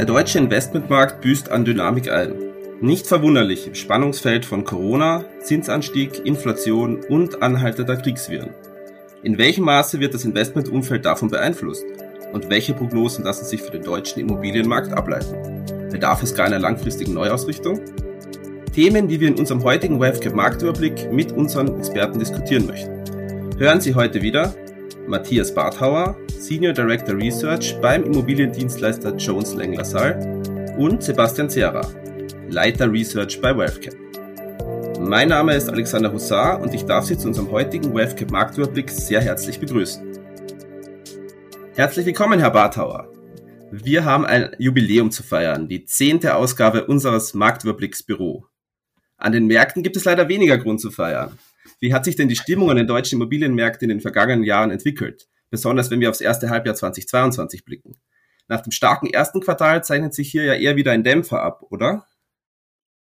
[0.00, 2.32] Der deutsche Investmentmarkt büßt an Dynamik ein.
[2.80, 8.54] Nicht verwunderlich im Spannungsfeld von Corona, Zinsanstieg, Inflation und anhaltender Kriegswirren.
[9.22, 11.84] In welchem Maße wird das Investmentumfeld davon beeinflusst?
[12.32, 15.66] Und welche Prognosen lassen sich für den deutschen Immobilienmarkt ableiten?
[15.90, 17.78] Bedarf es gar einer langfristigen Neuausrichtung?
[18.74, 23.04] Themen, die wir in unserem heutigen WaveCap Marktüberblick mit unseren Experten diskutieren möchten.
[23.58, 24.54] Hören Sie heute wieder
[25.06, 30.42] Matthias Barthauer, Senior Director Research beim Immobiliendienstleister Jones Lang LaSalle
[30.78, 31.86] und Sebastian Zera,
[32.48, 33.94] Leiter Research bei WealthCap.
[34.98, 39.20] Mein Name ist Alexander Hussar und ich darf Sie zu unserem heutigen WealthCap Marktüberblick sehr
[39.20, 40.18] herzlich begrüßen.
[41.74, 43.12] Herzlich willkommen, Herr Barthauer.
[43.70, 48.46] Wir haben ein Jubiläum zu feiern, die zehnte Ausgabe unseres Marktüberblicks-Büro.
[49.18, 51.38] An den Märkten gibt es leider weniger Grund zu feiern.
[51.80, 55.28] Wie hat sich denn die Stimmung an den deutschen Immobilienmärkten in den vergangenen Jahren entwickelt?
[55.50, 58.00] Besonders wenn wir aufs erste Halbjahr 2022 blicken.
[58.48, 62.06] Nach dem starken ersten Quartal zeichnet sich hier ja eher wieder ein Dämpfer ab, oder?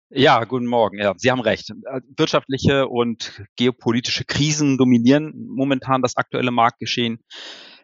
[0.09, 0.99] Ja, guten Morgen.
[0.99, 1.73] Ja, Sie haben recht.
[2.15, 7.19] Wirtschaftliche und geopolitische Krisen dominieren momentan das aktuelle Marktgeschehen.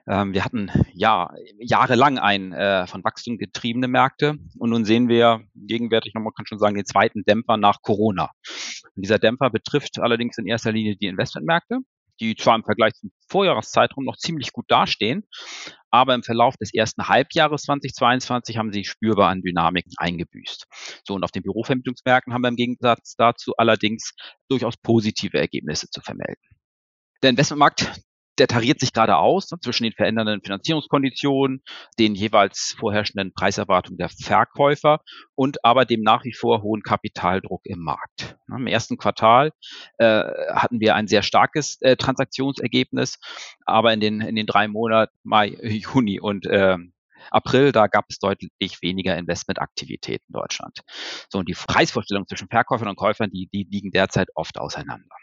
[0.07, 5.41] Ähm, wir hatten ja jahrelang ein äh, von Wachstum getriebene Märkte und nun sehen wir
[5.55, 8.31] gegenwärtig noch, man kann schon sagen, den zweiten Dämpfer nach Corona.
[8.95, 11.79] Und dieser Dämpfer betrifft allerdings in erster Linie die Investmentmärkte,
[12.21, 15.23] die zwar im Vergleich zum Vorjahreszeitraum noch ziemlich gut dastehen,
[15.89, 20.67] aber im Verlauf des ersten Halbjahres 2022 haben sie spürbar an Dynamiken eingebüßt.
[21.05, 24.13] So, und auf den Bürovermittlungsmärkten haben wir im Gegensatz dazu allerdings
[24.47, 26.41] durchaus positive Ergebnisse zu vermelden.
[27.23, 27.91] Der Investmentmarkt,
[28.41, 31.61] der tariert sich gerade aus ne, zwischen den verändernden Finanzierungskonditionen,
[31.99, 35.01] den jeweils vorherrschenden Preiserwartungen der Verkäufer
[35.35, 38.37] und aber dem nach wie vor hohen Kapitaldruck im Markt.
[38.47, 39.51] Ne, Im ersten Quartal
[39.99, 40.23] äh,
[40.55, 43.19] hatten wir ein sehr starkes äh, Transaktionsergebnis,
[43.67, 46.77] aber in den, in den drei Monaten Mai, Juni und äh,
[47.29, 50.79] April, da gab es deutlich weniger Investmentaktivität in Deutschland.
[51.29, 55.15] So, und die Preisvorstellungen zwischen Verkäufern und Käufern, die, die liegen derzeit oft auseinander.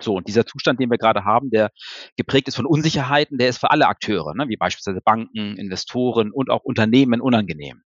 [0.00, 1.70] So, und dieser Zustand, den wir gerade haben, der
[2.16, 6.50] geprägt ist von Unsicherheiten, der ist für alle Akteure, ne, wie beispielsweise Banken, Investoren und
[6.50, 7.82] auch Unternehmen unangenehm.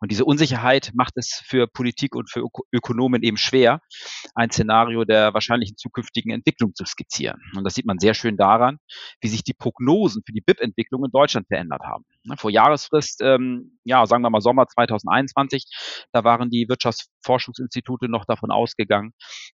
[0.00, 3.80] Und diese Unsicherheit macht es für Politik und für Ökonomen eben schwer,
[4.34, 7.40] ein Szenario der wahrscheinlichen zukünftigen Entwicklung zu skizzieren.
[7.56, 8.78] Und das sieht man sehr schön daran,
[9.20, 12.04] wie sich die Prognosen für die BIP-Entwicklung in Deutschland verändert haben.
[12.26, 15.66] Ne, vor Jahresfrist, ähm, ja, sagen wir mal Sommer 2021,
[16.12, 19.12] da waren die Wirtschaftsforschungsinstitute noch davon ausgegangen,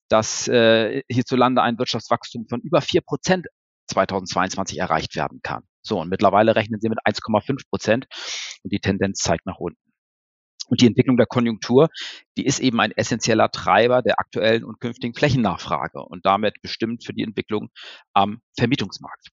[0.08, 3.48] dass äh, hierzulande ein Wirtschaftswachstum von über vier Prozent
[3.88, 5.64] 2022 erreicht werden kann.
[5.82, 8.06] So, und mittlerweile rechnen sie mit 1,5 Prozent
[8.64, 9.80] und die Tendenz zeigt nach unten.
[10.68, 11.88] Und die Entwicklung der Konjunktur,
[12.38, 17.14] die ist eben ein essentieller Treiber der aktuellen und künftigen Flächennachfrage und damit bestimmt für
[17.14, 17.70] die Entwicklung
[18.14, 19.30] am Vermietungsmarkt.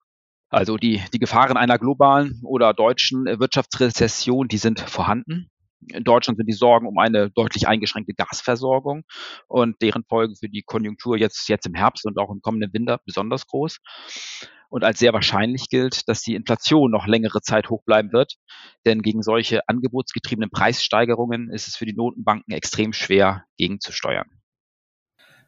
[0.54, 5.50] Also die, die Gefahren einer globalen oder deutschen Wirtschaftsrezession, die sind vorhanden.
[5.88, 9.02] In Deutschland sind die Sorgen um eine deutlich eingeschränkte Gasversorgung
[9.48, 13.00] und deren Folgen für die Konjunktur jetzt, jetzt im Herbst und auch im kommenden Winter
[13.04, 13.80] besonders groß.
[14.68, 18.34] Und als sehr wahrscheinlich gilt, dass die Inflation noch längere Zeit hoch bleiben wird.
[18.86, 24.28] Denn gegen solche angebotsgetriebenen Preissteigerungen ist es für die Notenbanken extrem schwer gegenzusteuern.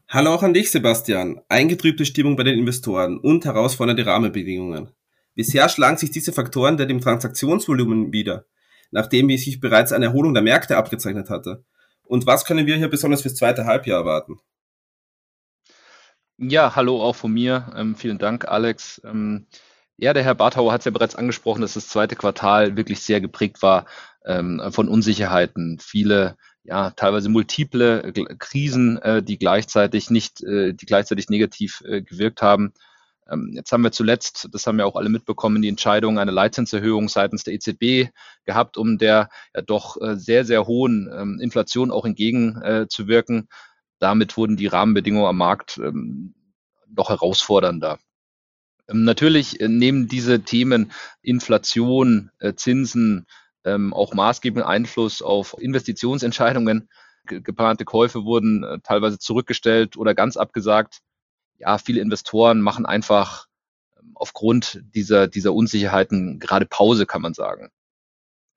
[0.09, 1.41] Hallo auch an dich, Sebastian.
[1.49, 4.96] Eingetrübte Stimmung bei den Investoren und herausfordernde Rahmenbedingungen.
[5.37, 8.47] Bisher schlagen sich diese Faktoren der dem Transaktionsvolumen wieder,
[8.91, 11.63] nachdem sich bereits eine Erholung der Märkte abgezeichnet hatte.
[12.03, 14.39] Und was können wir hier besonders fürs zweite Halbjahr erwarten?
[16.39, 17.71] Ja, hallo auch von mir.
[17.77, 19.01] Ähm, vielen Dank, Alex.
[19.05, 19.47] Ähm,
[19.99, 23.21] ja, der Herr Barthauer hat es ja bereits angesprochen, dass das zweite Quartal wirklich sehr
[23.21, 23.87] geprägt war
[24.25, 25.79] ähm, von Unsicherheiten.
[25.81, 32.41] Viele, ja, teilweise multiple Krisen, äh, die gleichzeitig nicht, äh, die gleichzeitig negativ äh, gewirkt
[32.41, 32.73] haben.
[33.31, 37.09] Ähm, jetzt haben wir zuletzt, das haben wir auch alle mitbekommen, die Entscheidung einer Leitzinserhöhung
[37.09, 38.11] seitens der EZB
[38.45, 43.49] gehabt, um der ja doch äh, sehr, sehr hohen ähm, Inflation auch entgegenzuwirken
[43.99, 46.35] damit wurden die Rahmenbedingungen am Markt ähm,
[46.89, 47.99] noch herausfordernder.
[48.89, 53.27] Natürlich äh, nehmen diese Themen Inflation, äh, Zinsen
[53.69, 56.89] auch maßgebenden Einfluss auf Investitionsentscheidungen.
[57.27, 61.01] Ge geplante Käufe wurden äh, teilweise zurückgestellt oder ganz abgesagt.
[61.59, 63.47] Ja, viele Investoren machen einfach
[63.99, 67.71] ähm, aufgrund dieser, dieser Unsicherheiten gerade Pause, kann man sagen.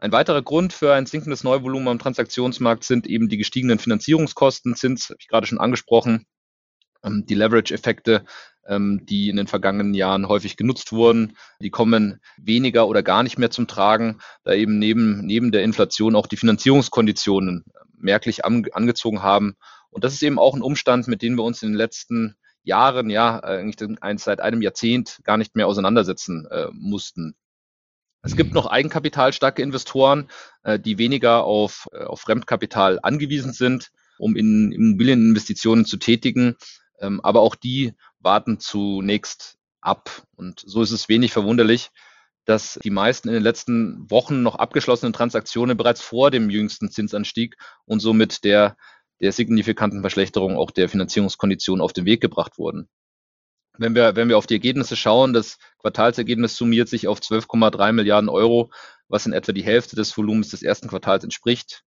[0.01, 5.09] Ein weiterer Grund für ein sinkendes Neuvolumen am Transaktionsmarkt sind eben die gestiegenen Finanzierungskosten, Zins,
[5.09, 6.25] habe ich gerade schon angesprochen,
[7.03, 8.25] ähm, die Leverage-Effekte,
[8.65, 13.37] ähm, die in den vergangenen Jahren häufig genutzt wurden, die kommen weniger oder gar nicht
[13.37, 19.21] mehr zum Tragen, da eben neben, neben der Inflation auch die Finanzierungskonditionen äh, merklich angezogen
[19.21, 19.55] haben.
[19.89, 22.35] Und das ist eben auch ein Umstand, mit dem wir uns in den letzten
[22.69, 27.35] Jahren, ja, eigentlich seit einem Jahrzehnt gar nicht mehr auseinandersetzen äh, mussten.
[28.21, 30.29] Es gibt noch eigenkapitalstarke Investoren,
[30.63, 36.55] äh, die weniger auf, äh, auf Fremdkapital angewiesen sind, um in Immobilieninvestitionen zu tätigen.
[36.99, 40.23] Ähm, aber auch die warten zunächst ab.
[40.35, 41.91] Und so ist es wenig verwunderlich,
[42.43, 47.55] dass die meisten in den letzten Wochen noch abgeschlossenen Transaktionen bereits vor dem jüngsten Zinsanstieg
[47.85, 48.75] und somit der,
[49.21, 52.89] der signifikanten Verschlechterung auch der Finanzierungskonditionen auf den Weg gebracht wurden
[53.79, 58.29] wenn wir, wenn wir auf die Ergebnisse schauen, das Quartalsergebnis summiert sich auf 12,3 Milliarden
[58.29, 58.71] Euro,
[59.07, 61.83] was in etwa die Hälfte des Volumens des ersten Quartals entspricht.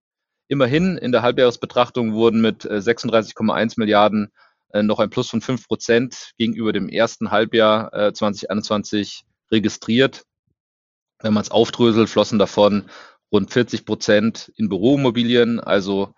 [0.49, 4.33] Immerhin in der Halbjahresbetrachtung wurden mit 36,1 äh, Milliarden
[4.73, 10.25] äh, noch ein Plus von 5 Prozent gegenüber dem ersten Halbjahr 2021 äh, registriert.
[11.21, 12.87] Wenn man es aufdröselt, flossen davon
[13.31, 16.15] rund 40 Prozent in Büroimmobilien, also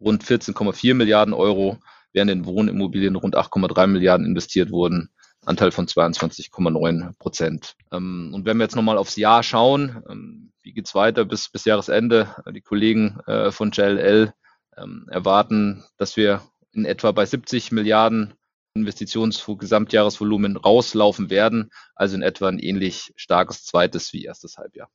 [0.00, 1.78] rund 14,4 Milliarden Euro,
[2.12, 5.10] während in Wohnimmobilien rund 8,3 Milliarden investiert wurden.
[5.44, 7.74] Anteil von 22,9 Prozent.
[7.92, 11.64] Ähm, und wenn wir jetzt nochmal aufs Jahr schauen, ähm, wie geht's weiter bis, bis
[11.64, 12.34] Jahresende?
[12.52, 14.34] Die Kollegen äh, von JLL
[14.76, 16.42] ähm, erwarten, dass wir
[16.72, 18.34] in etwa bei 70 Milliarden
[18.74, 24.90] Investitionsgesamtjahresvolumen rauslaufen werden, also in etwa ein ähnlich starkes zweites wie erstes Halbjahr.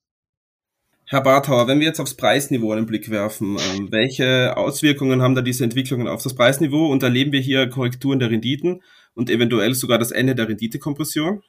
[1.05, 3.57] Herr Barthauer, wenn wir jetzt aufs Preisniveau einen Blick werfen,
[3.91, 8.29] welche Auswirkungen haben da diese Entwicklungen auf das Preisniveau und erleben wir hier Korrekturen der
[8.29, 8.81] Renditen?
[9.15, 11.43] und eventuell sogar das Ende der Renditekompression?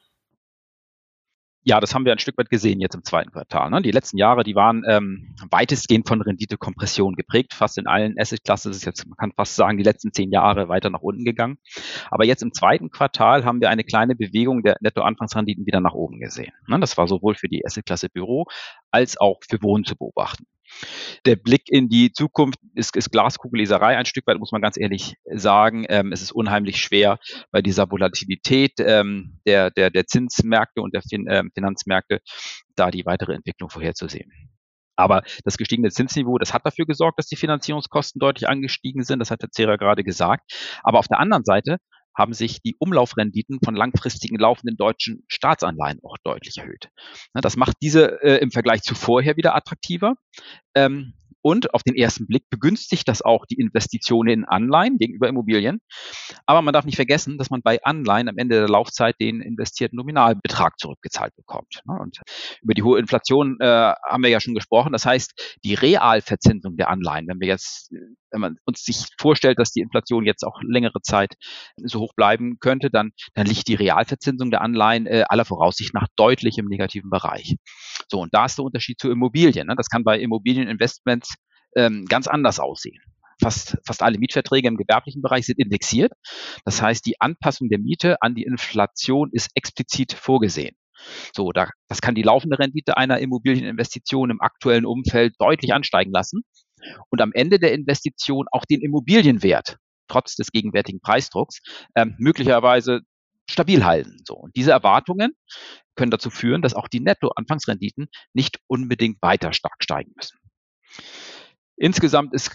[1.67, 3.71] Ja, das haben wir ein Stück weit gesehen jetzt im zweiten Quartal.
[3.71, 3.81] Ne?
[3.81, 7.55] Die letzten Jahre, die waren ähm, weitestgehend von Renditekompression geprägt.
[7.55, 10.91] Fast in allen Assetklassen ist jetzt, man kann fast sagen, die letzten zehn Jahre weiter
[10.91, 11.57] nach unten gegangen.
[12.11, 16.19] Aber jetzt im zweiten Quartal haben wir eine kleine Bewegung der Nettoanfangsrenditen wieder nach oben
[16.19, 16.53] gesehen.
[16.67, 16.79] Ne?
[16.79, 18.45] Das war sowohl für die Assetklasse Büro
[18.91, 20.45] als auch für Wohnen zu beobachten.
[21.25, 25.15] Der Blick in die Zukunft ist, ist Glaskugelleserei ein Stück weit, muss man ganz ehrlich
[25.25, 25.85] sagen.
[25.89, 27.17] Ähm, es ist unheimlich schwer
[27.51, 32.19] bei dieser Volatilität ähm, der, der, der Zinsmärkte und der fin äh, Finanzmärkte
[32.75, 34.31] da die weitere Entwicklung vorherzusehen.
[34.95, 39.19] Aber das gestiegene Zinsniveau, das hat dafür gesorgt, dass die Finanzierungskosten deutlich angestiegen sind.
[39.19, 40.79] Das hat der Zera gerade gesagt.
[40.83, 41.77] Aber auf der anderen Seite
[42.15, 46.89] haben sich die Umlaufrenditen von langfristigen laufenden deutschen Staatsanleihen auch deutlich erhöht.
[47.33, 50.15] Das macht diese äh, im Vergleich zu vorher wieder attraktiver.
[50.75, 51.13] Ähm,
[51.45, 55.77] und auf den ersten Blick begünstigt das auch die Investitionen in Anleihen gegenüber Immobilien.
[56.47, 59.95] Aber man darf nicht vergessen, dass man bei Anleihen am Ende der Laufzeit den investierten
[59.95, 61.83] Nominalbetrag zurückgezahlt bekommt.
[61.85, 61.99] Ne?
[61.99, 62.21] Und
[62.63, 64.91] über die hohe Inflation äh, haben wir ja schon gesprochen.
[64.91, 67.93] Das heißt, die Realverzinsung der Anleihen, wenn wir jetzt,
[68.35, 71.35] wenn man uns sich vorstellt, dass die Inflation jetzt auch längere Zeit
[71.77, 76.07] so hoch bleiben könnte, dann, dann liegt die Realverzinsung der Anleihen äh, aller Voraussicht nach
[76.17, 77.55] deutlich im negativen Bereich.
[78.09, 79.67] So, und da ist der Unterschied zu Immobilien.
[79.67, 79.75] Ne?
[79.77, 81.35] Das kann bei Immobilieninvestments
[81.77, 83.01] ähm, ganz anders aussehen.
[83.41, 86.11] Fast, fast alle Mietverträge im gewerblichen Bereich sind indexiert.
[86.65, 90.75] Das heißt, die Anpassung der Miete an die Inflation ist explizit vorgesehen.
[91.33, 96.43] So, da, das kann die laufende Rendite einer Immobilieninvestition im aktuellen Umfeld deutlich ansteigen lassen
[97.09, 99.77] und am Ende der Investition auch den Immobilienwert
[100.07, 101.61] trotz des gegenwärtigen Preisdrucks
[101.95, 103.01] ähm, möglicherweise
[103.49, 104.17] stabil halten.
[104.25, 105.33] So, und diese Erwartungen
[105.95, 110.37] können dazu führen, dass auch die Nettoanfangsrenditen nicht unbedingt weiter stark steigen müssen.
[111.77, 112.51] Insgesamt ist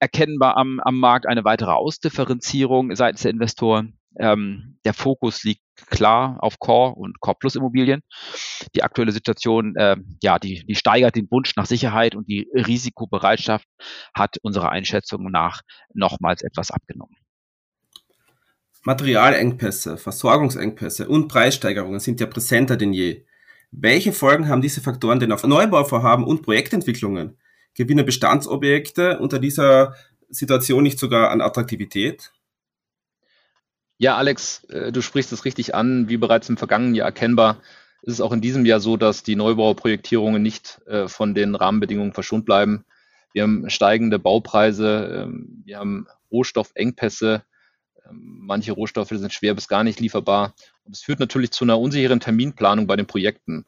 [0.00, 3.98] erkennbar am, am Markt eine weitere Ausdifferenzierung seitens der Investoren.
[4.18, 8.02] Ähm, der Fokus liegt klar auf Core und Core Plus Immobilien.
[8.74, 13.66] Die aktuelle Situation, äh, ja, die, die steigert den Wunsch nach Sicherheit und die Risikobereitschaft
[14.14, 15.62] hat unserer Einschätzung nach
[15.94, 17.16] nochmals etwas abgenommen.
[18.84, 23.24] Materialengpässe, Versorgungsengpässe und Preissteigerungen sind ja präsenter denn je.
[23.70, 27.36] Welche Folgen haben diese Faktoren denn auf Neubauvorhaben und Projektentwicklungen?
[27.74, 29.94] Gewinnen Bestandsobjekte unter dieser
[30.30, 32.32] Situation nicht sogar an Attraktivität?
[33.98, 36.08] Ja, Alex, äh, du sprichst es richtig an.
[36.08, 37.60] Wie bereits im vergangenen Jahr erkennbar,
[38.02, 42.12] ist es auch in diesem Jahr so, dass die Neubauprojektierungen nicht äh, von den Rahmenbedingungen
[42.12, 42.84] verschont bleiben.
[43.32, 47.42] Wir haben steigende Baupreise, ähm, wir haben Rohstoffengpässe,
[48.08, 50.54] ähm, manche Rohstoffe sind schwer bis gar nicht lieferbar.
[50.84, 53.66] Und es führt natürlich zu einer unsicheren Terminplanung bei den Projekten.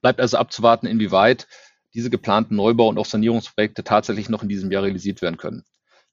[0.00, 1.48] Bleibt also abzuwarten, inwieweit
[1.94, 5.64] diese geplanten Neubau- und auch Sanierungsprojekte tatsächlich noch in diesem Jahr realisiert werden können.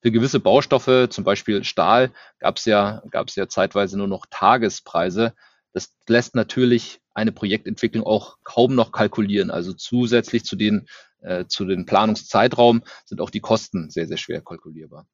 [0.05, 4.27] Für gewisse Baustoffe, zum Beispiel Stahl, gab es ja, gab es ja zeitweise nur noch
[4.29, 5.33] Tagespreise.
[5.73, 9.49] Das lässt natürlich eine Projektentwicklung auch kaum noch kalkulieren.
[9.49, 10.85] Also zusätzlich zu den,
[11.23, 15.07] äh, zu den Planungszeitraum sind auch die Kosten sehr, sehr schwer kalkulierbar.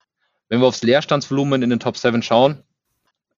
[0.50, 2.62] Wenn wir aufs Leerstandsvolumen in den Top 7 schauen,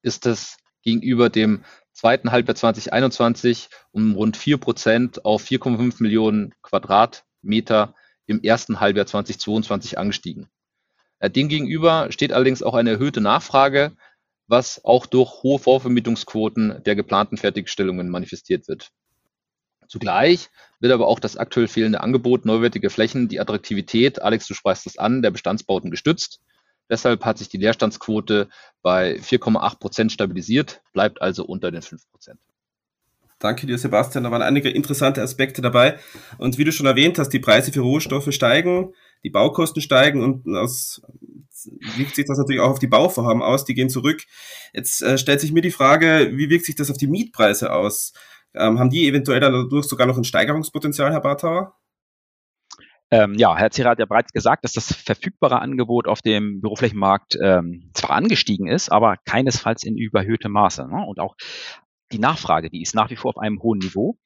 [0.01, 7.93] ist es gegenüber dem zweiten Halbjahr 2021 um rund 4 Prozent auf 4,5 Millionen Quadratmeter
[8.25, 10.49] im ersten Halbjahr 2022 angestiegen.
[11.23, 13.93] Äh, demgegenüber steht allerdings auch eine erhöhte Nachfrage,
[14.47, 18.91] was auch durch hohe Vorvermietungsquoten der geplanten Fertigstellungen manifestiert wird.
[19.87, 20.49] Zugleich
[20.81, 24.97] wird aber auch das aktuell fehlende Angebot neuwertige Flächen, die Attraktivität, Alex, du sprichst das
[24.97, 26.41] an, der Bestandsbauten gestützt.
[26.89, 28.49] Deshalb hat sich die Leerstandsquote
[28.81, 32.39] bei 4,8 Prozent stabilisiert, bleibt also unter den 5 Prozent.
[33.39, 34.25] Danke dir, Sebastian.
[34.25, 35.99] Da waren einige interessante Aspekte dabei.
[36.37, 40.55] Und wie du schon erwähnt hast, die Preise für Rohstoffe steigen, die Baukosten steigen und
[40.55, 41.01] aus,
[41.97, 44.23] wirkt sich das natürlich auch auf die Bauvorhaben aus, die gehen zurück.
[44.73, 48.13] Jetzt äh, stellt sich mir die Frage, wie wirkt sich das auf die Mietpreise aus?
[48.53, 51.75] Ähm, haben die eventuell dadurch sogar noch ein Steigerungspotenzial, Herr Bartauer?
[53.13, 57.37] Ähm, ja, Herr Zierer hat ja bereits gesagt, dass das verfügbare Angebot auf dem Büroflächenmarkt
[57.41, 60.87] ähm, zwar angestiegen ist, aber keinesfalls in überhöhtem Maße.
[60.87, 61.05] Ne?
[61.05, 61.35] Und auch
[62.11, 64.17] die Nachfrage, die ist nach wie vor auf einem hohen Niveau.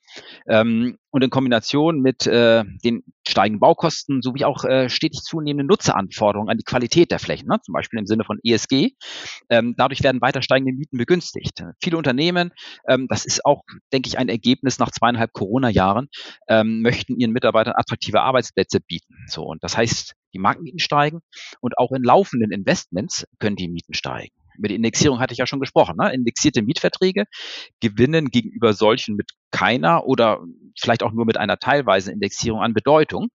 [0.47, 6.49] Ähm, und in Kombination mit äh, den steigenden Baukosten sowie auch äh, stetig zunehmenden Nutzeranforderungen
[6.49, 7.59] an die Qualität der Flächen, ne?
[7.63, 8.91] zum Beispiel im Sinne von ESG.
[9.49, 11.63] Ähm, dadurch werden weiter steigende Mieten begünstigt.
[11.81, 12.51] Viele Unternehmen,
[12.87, 16.07] ähm, das ist auch, denke ich, ein Ergebnis nach zweieinhalb Corona-Jahren,
[16.47, 19.15] ähm, möchten ihren Mitarbeitern attraktive Arbeitsplätze bieten.
[19.27, 21.21] So und das heißt, die Marktmieten steigen
[21.61, 24.33] und auch in laufenden Investments können die Mieten steigen.
[24.57, 25.95] Über die Indexierung hatte ich ja schon gesprochen.
[25.97, 26.13] Ne?
[26.13, 27.25] Indexierte Mietverträge
[27.79, 30.39] gewinnen gegenüber solchen mit keiner oder
[30.79, 33.29] vielleicht auch nur mit einer teilweisen Indexierung an Bedeutung.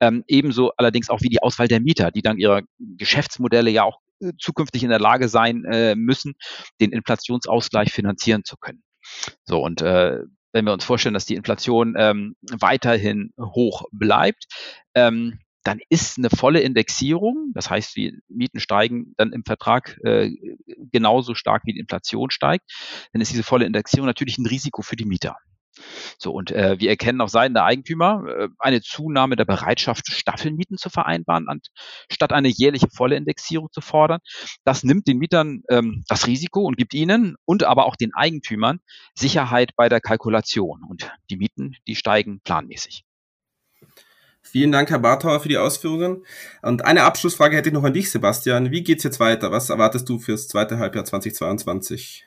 [0.00, 3.98] Ähm, ebenso allerdings auch wie die Auswahl der Mieter, die dann ihre Geschäftsmodelle ja auch
[4.20, 6.34] äh, zukünftig in der Lage sein äh, müssen,
[6.80, 8.82] den Inflationsausgleich finanzieren zu können.
[9.44, 10.18] So und äh,
[10.52, 14.44] wenn wir uns vorstellen, dass die Inflation ähm, weiterhin hoch bleibt,
[14.94, 20.30] ähm, dann ist eine volle Indexierung, das heißt, die Mieten steigen dann im Vertrag äh,
[20.90, 22.70] genauso stark wie die Inflation steigt,
[23.12, 25.36] dann ist diese volle Indexierung natürlich ein Risiko für die Mieter.
[26.18, 30.76] So, und äh, wir erkennen auf Seiten der Eigentümer äh, eine Zunahme der Bereitschaft, Staffelmieten
[30.76, 34.20] zu vereinbaren, anstatt eine jährliche volle Indexierung zu fordern.
[34.64, 38.80] Das nimmt den Mietern ähm, das Risiko und gibt ihnen und aber auch den Eigentümern
[39.14, 40.82] Sicherheit bei der Kalkulation.
[40.88, 43.04] Und die Mieten, die steigen planmäßig.
[44.52, 46.26] Vielen Dank, Herr Barthauer, für die Ausführungen.
[46.60, 48.70] Und eine Abschlussfrage hätte ich noch an dich, Sebastian.
[48.70, 49.50] Wie geht's jetzt weiter?
[49.50, 52.26] Was erwartest du fürs zweite Halbjahr 2022?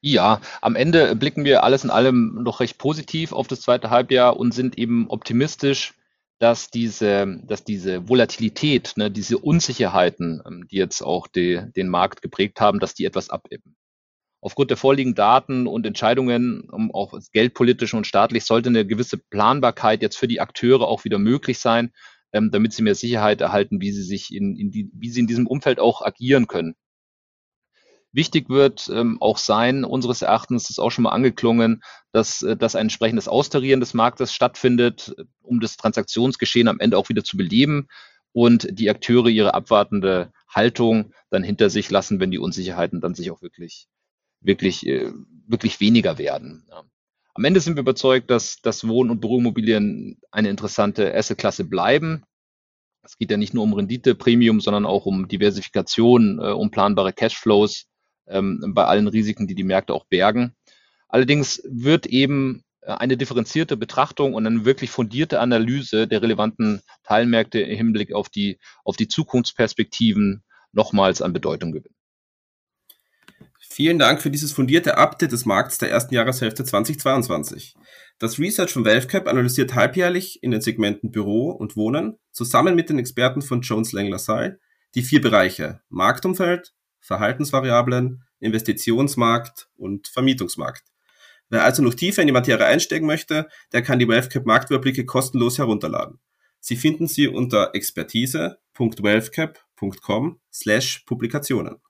[0.00, 4.36] Ja, am Ende blicken wir alles in allem noch recht positiv auf das zweite Halbjahr
[4.36, 5.94] und sind eben optimistisch,
[6.38, 12.22] dass diese, dass diese Volatilität, ne, diese Unsicherheiten, ähm, die jetzt auch die, den Markt
[12.22, 13.74] geprägt haben, dass die etwas abebben
[14.42, 20.02] aufgrund der vorliegenden Daten und Entscheidungen, um auch geldpolitisch und staatlich, sollte eine gewisse Planbarkeit
[20.02, 21.92] jetzt für die Akteure auch wieder möglich sein,
[22.32, 25.28] ähm, damit sie mehr Sicherheit erhalten, wie sie sich in, in die, wie sie in
[25.28, 26.74] diesem Umfeld auch agieren können.
[28.10, 32.74] Wichtig wird ähm, auch sein, unseres Erachtens ist auch schon mal angeklungen, dass, äh, dass
[32.74, 37.86] ein entsprechendes Austarieren des Marktes stattfindet, um das Transaktionsgeschehen am Ende auch wieder zu beleben
[38.32, 43.30] und die Akteure ihre abwartende Haltung dann hinter sich lassen, wenn die Unsicherheiten dann sich
[43.30, 43.86] auch wirklich
[44.42, 45.12] wirklich, äh,
[45.46, 46.64] wirklich weniger werden.
[47.34, 52.24] Am Ende sind wir überzeugt, dass, dass Wohn- und Büroimmobilien eine interessante Assetklasse bleiben.
[53.02, 57.12] Es geht ja nicht nur um Rendite, Premium, sondern auch um Diversifikation, äh, um planbare
[57.12, 57.86] Cashflows
[58.28, 60.54] ähm, bei allen Risiken, die die Märkte auch bergen.
[61.08, 67.60] Allerdings wird eben äh, eine differenzierte Betrachtung und eine wirklich fundierte Analyse der relevanten Teilmärkte
[67.60, 71.96] im Hinblick auf die, auf die Zukunftsperspektiven nochmals an Bedeutung gewinnen.
[73.74, 77.74] Vielen Dank für dieses fundierte Update des Markts der ersten Jahreshälfte 2022.
[78.18, 82.98] Das Research von WealthCap analysiert halbjährlich in den Segmenten Büro und Wohnen zusammen mit den
[82.98, 84.60] Experten von Jones Lang LaSalle
[84.94, 90.82] die vier Bereiche Marktumfeld, Verhaltensvariablen, Investitionsmarkt und Vermietungsmarkt.
[91.48, 95.56] Wer also noch tiefer in die Materie einsteigen möchte, der kann die WealthCap Marktüberblicke kostenlos
[95.56, 96.18] herunterladen.
[96.60, 101.80] Sie finden sie unter expertise.wealthcap.com slash Publikationen.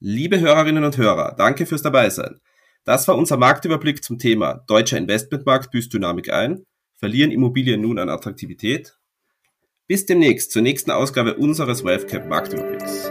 [0.00, 2.38] Liebe Hörerinnen und Hörer, danke fürs Dabeisein.
[2.84, 6.62] Das war unser Marktüberblick zum Thema Deutscher Investmentmarkt büßt Dynamik ein,
[6.94, 8.96] verlieren Immobilien nun an Attraktivität?
[9.88, 13.10] Bis demnächst zur nächsten Ausgabe unseres WealthCap Marktüberblicks.